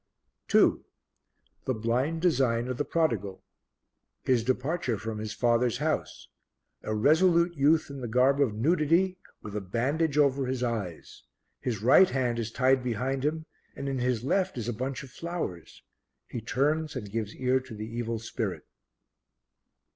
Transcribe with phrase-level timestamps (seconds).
[0.47, 0.83] 2.
[1.65, 3.43] The Blind Design of the Prodigal.
[4.23, 6.27] His departure from his father's house.
[6.81, 11.21] A resolute youth in the garb of nudity, with a bandage over his eyes;
[11.59, 13.45] his right hand is tied behind him
[13.75, 15.83] and in his left is a bunch of flowers;
[16.25, 18.65] he turns and gives ear to the Evil Spirit.